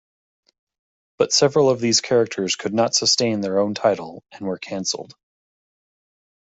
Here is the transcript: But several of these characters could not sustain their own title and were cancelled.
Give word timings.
But 1.19 1.31
several 1.31 1.69
of 1.69 1.79
these 1.79 2.01
characters 2.01 2.55
could 2.55 2.73
not 2.73 2.95
sustain 2.95 3.41
their 3.41 3.59
own 3.59 3.75
title 3.75 4.23
and 4.31 4.47
were 4.47 4.57
cancelled. 4.57 5.13